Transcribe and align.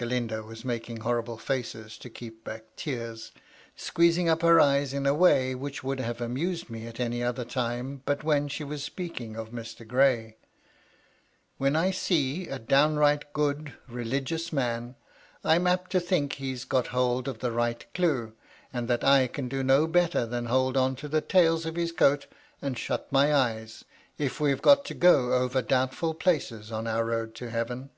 Galindo 0.00 0.42
was 0.42 0.64
making 0.64 0.96
horrible 1.00 1.36
£bu»s, 1.36 1.98
to 1.98 2.08
keep 2.08 2.42
back 2.42 2.64
tears, 2.74 3.32
squeezing 3.76 4.30
up 4.30 4.40
her 4.40 4.58
eyes 4.58 4.94
in 4.94 5.04
a 5.04 5.12
way 5.12 5.54
which 5.54 5.84
would 5.84 6.00
have 6.00 6.22
amused 6.22 6.70
me 6.70 6.86
at 6.86 6.98
any 6.98 7.22
other 7.22 7.44
time, 7.44 8.00
but 8.06 8.24
when 8.24 8.48
she 8.48 8.64
was 8.64 8.82
speaking 8.82 9.36
of 9.36 9.50
Mr. 9.50 9.86
Gray); 9.86 10.38
"when 11.58 11.76
I 11.76 11.90
see 11.90 12.46
a 12.48 12.58
downright 12.58 13.30
good, 13.34 13.74
religious 13.90 14.54
man, 14.54 14.94
I'm 15.44 15.66
apt 15.66 15.90
to 15.92 16.00
think 16.00 16.32
he's 16.32 16.64
got 16.64 16.86
hold 16.86 17.28
of 17.28 17.40
the 17.40 17.52
right 17.52 17.84
clue, 17.92 18.32
and 18.72 18.88
that 18.88 19.04
I 19.04 19.26
can 19.26 19.50
do 19.50 19.62
no 19.62 19.86
better 19.86 20.24
than 20.24 20.46
hold 20.46 20.78
on 20.78 20.94
by 20.94 21.08
the 21.08 21.20
tails 21.20 21.66
of 21.66 21.76
his 21.76 21.92
coat 21.92 22.26
and 22.62 22.78
shut 22.78 23.12
my 23.12 23.34
eyes, 23.34 23.84
if 24.16 24.40
we've 24.40 24.62
got 24.62 24.86
to 24.86 24.94
go 24.94 25.34
over 25.34 25.60
doubtful 25.60 26.14
places 26.14 26.72
on 26.72 26.86
our 26.86 27.04
road 27.04 27.34
to 27.34 27.50
Heaven. 27.50 27.90